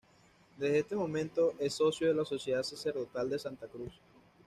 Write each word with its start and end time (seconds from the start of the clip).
Desde 0.57 0.79
este 0.79 0.95
momento, 0.95 1.53
es 1.59 1.75
socio 1.75 2.07
de 2.07 2.15
la 2.15 2.25
Sociedad 2.25 2.63
Sacerdotal 2.63 3.29
de 3.29 3.35
la 3.35 3.39
Santa 3.39 3.67
Cruz. 3.67 3.99